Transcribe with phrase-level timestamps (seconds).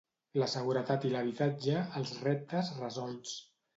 [0.43, 3.37] La seguretat i l'habitatge, els reptes resolts.